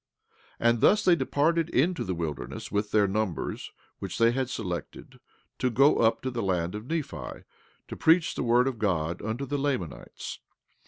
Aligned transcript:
17:8 0.59 0.69
And 0.71 0.81
thus 0.81 1.05
they 1.05 1.15
departed 1.15 1.69
into 1.69 2.03
the 2.03 2.15
wilderness 2.15 2.71
with 2.71 2.89
their 2.89 3.07
numbers 3.07 3.71
which 3.99 4.17
they 4.17 4.31
had 4.31 4.49
selected, 4.49 5.19
to 5.59 5.69
go 5.69 5.97
up 5.97 6.21
to 6.23 6.31
the 6.31 6.41
land 6.41 6.73
of 6.73 6.87
Nephi, 6.87 7.43
to 7.87 7.95
preach 7.95 8.33
the 8.33 8.41
word 8.41 8.67
of 8.67 8.79
God 8.79 9.21
unto 9.21 9.45
the 9.45 9.59
Lamanites. 9.59 10.39